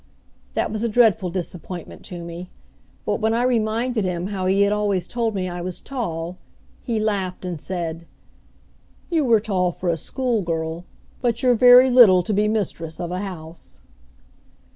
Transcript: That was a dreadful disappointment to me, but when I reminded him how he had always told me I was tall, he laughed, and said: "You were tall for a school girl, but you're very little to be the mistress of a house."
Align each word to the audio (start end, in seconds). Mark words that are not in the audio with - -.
That 0.55 0.71
was 0.71 0.81
a 0.81 0.89
dreadful 0.89 1.29
disappointment 1.29 2.03
to 2.05 2.23
me, 2.23 2.49
but 3.05 3.19
when 3.19 3.35
I 3.35 3.43
reminded 3.43 4.03
him 4.03 4.29
how 4.29 4.47
he 4.47 4.63
had 4.63 4.73
always 4.73 5.07
told 5.07 5.35
me 5.35 5.47
I 5.47 5.61
was 5.61 5.79
tall, 5.79 6.39
he 6.81 6.99
laughed, 6.99 7.45
and 7.45 7.61
said: 7.61 8.07
"You 9.11 9.23
were 9.23 9.39
tall 9.39 9.71
for 9.71 9.89
a 9.89 9.97
school 9.97 10.41
girl, 10.41 10.85
but 11.21 11.43
you're 11.43 11.53
very 11.53 11.91
little 11.91 12.23
to 12.23 12.33
be 12.33 12.47
the 12.47 12.47
mistress 12.47 12.99
of 12.99 13.11
a 13.11 13.19
house." 13.19 13.79